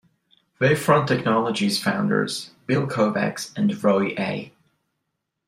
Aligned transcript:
Wavefront 0.59 1.05
Technologies 1.07 1.79
founders 1.79 2.49
Bill 2.65 2.87
Kovacs 2.87 3.55
and 3.55 3.83
Roy 3.83 4.15
A. 4.17 4.51